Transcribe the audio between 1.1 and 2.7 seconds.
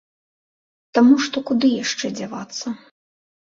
што куды яшчэ дзявацца?